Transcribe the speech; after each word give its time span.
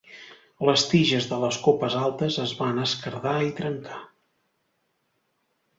Les 0.69 0.85
tiges 0.93 1.27
de 1.33 1.39
les 1.43 1.59
copes 1.67 1.97
altes 2.05 2.39
es 2.47 2.55
van 2.63 2.83
esquerdar 2.87 3.39
i 3.51 3.55
trencar. 3.61 4.03